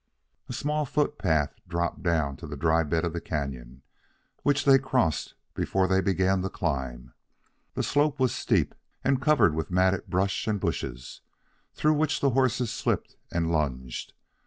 A 0.49 0.53
small 0.53 0.85
footpath 0.87 1.53
dropped 1.67 2.01
down 2.01 2.35
to 2.37 2.47
the 2.47 2.57
dry 2.57 2.81
bed 2.81 3.05
of 3.05 3.13
the 3.13 3.21
canon, 3.21 3.83
which 4.41 4.65
they 4.65 4.79
crossed 4.79 5.35
before 5.53 5.87
they 5.87 6.01
began 6.01 6.41
the 6.41 6.49
climb. 6.49 7.13
The 7.75 7.83
slope 7.83 8.19
was 8.19 8.33
steep 8.33 8.73
and 9.03 9.21
covered 9.21 9.53
with 9.53 9.69
matted 9.69 10.07
brush 10.07 10.47
and 10.47 10.59
bushes, 10.59 11.21
through 11.75 11.93
which 11.93 12.19
the 12.19 12.31
horses 12.31 12.71
slipped 12.71 13.15
and 13.31 13.51
lunged. 13.51 14.13